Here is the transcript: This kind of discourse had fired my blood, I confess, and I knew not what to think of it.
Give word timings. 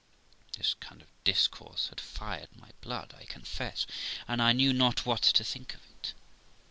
This 0.57 0.73
kind 0.79 0.99
of 1.03 1.09
discourse 1.23 1.89
had 1.89 2.01
fired 2.01 2.47
my 2.57 2.69
blood, 2.81 3.13
I 3.19 3.25
confess, 3.25 3.85
and 4.27 4.41
I 4.41 4.51
knew 4.51 4.73
not 4.73 5.05
what 5.05 5.21
to 5.21 5.43
think 5.43 5.75
of 5.75 5.81
it. 5.91 6.15